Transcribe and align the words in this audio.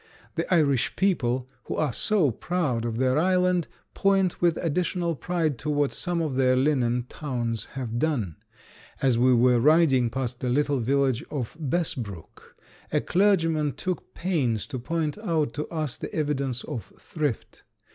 The 0.33 0.51
Irish 0.51 0.95
people, 0.95 1.47
who 1.65 1.75
are 1.75 1.93
so 1.93 2.31
proud 2.31 2.85
of 2.85 2.97
their 2.97 3.19
island, 3.19 3.67
point 3.93 4.41
with 4.41 4.57
additional 4.57 5.15
pride 5.15 5.59
to 5.59 5.69
what 5.69 5.93
some 5.93 6.23
of 6.23 6.37
their 6.37 6.55
linen 6.55 7.03
towns 7.07 7.65
have 7.75 7.99
done. 7.99 8.37
As 8.99 9.19
we 9.19 9.31
were 9.31 9.59
riding 9.59 10.09
past 10.09 10.39
the 10.39 10.49
little 10.49 10.79
village 10.79 11.23
of 11.29 11.55
Bessbrook 11.59 12.57
a 12.91 12.99
clergyman 12.99 13.73
took 13.73 14.15
pains 14.15 14.65
to 14.69 14.79
point 14.79 15.19
out 15.19 15.53
to 15.53 15.67
us 15.67 15.97
the 15.97 16.11
evidences 16.15 16.63
of 16.63 16.91
thrift. 16.97 17.61